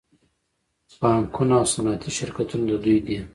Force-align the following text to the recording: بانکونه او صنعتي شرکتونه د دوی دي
بانکونه 0.99 1.55
او 1.61 1.65
صنعتي 1.73 2.11
شرکتونه 2.17 2.63
د 2.67 2.71
دوی 2.83 2.97
دي 3.05 3.17